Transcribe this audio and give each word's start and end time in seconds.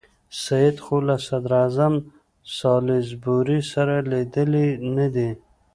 سید 0.43 0.75
خو 0.85 0.95
له 1.07 1.15
صدراعظم 1.27 1.93
سالیزبوري 2.57 3.59
سره 3.73 3.95
لیدلي 4.11 4.67
نه 4.97 5.07
دي. 5.15 5.29